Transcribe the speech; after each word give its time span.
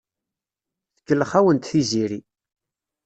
Tkellex-awent 0.97 1.67
Tiziri. 1.71 2.19